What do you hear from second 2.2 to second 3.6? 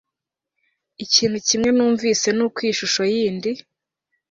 nuko iyi shusho yindi